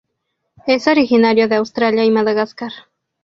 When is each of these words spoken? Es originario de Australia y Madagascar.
Es 0.65 0.87
originario 0.87 1.47
de 1.47 1.57
Australia 1.57 2.03
y 2.03 2.09
Madagascar. 2.09 2.71